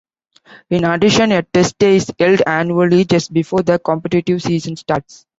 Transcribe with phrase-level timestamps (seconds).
[0.71, 5.27] In addition, a Test Day is held annually just before the competitive season starts.